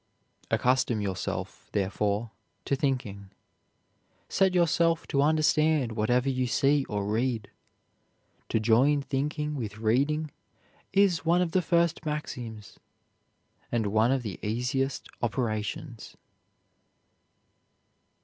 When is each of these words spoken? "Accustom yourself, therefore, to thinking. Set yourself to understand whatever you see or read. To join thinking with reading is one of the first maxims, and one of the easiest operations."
"Accustom 0.49 0.99
yourself, 0.99 1.69
therefore, 1.73 2.31
to 2.65 2.75
thinking. 2.75 3.29
Set 4.27 4.55
yourself 4.55 5.05
to 5.09 5.21
understand 5.21 5.91
whatever 5.91 6.27
you 6.27 6.47
see 6.47 6.85
or 6.85 7.05
read. 7.05 7.51
To 8.49 8.59
join 8.59 9.03
thinking 9.03 9.53
with 9.53 9.77
reading 9.77 10.31
is 10.91 11.23
one 11.23 11.43
of 11.43 11.51
the 11.51 11.61
first 11.61 12.03
maxims, 12.03 12.79
and 13.71 13.93
one 13.93 14.11
of 14.11 14.23
the 14.23 14.39
easiest 14.41 15.07
operations." 15.21 16.17